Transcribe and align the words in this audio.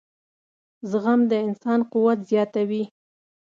•زغم 0.89 1.19
د 1.31 1.33
انسان 1.47 1.79
قوت 1.91 2.19
زیاتوي. 2.29 2.83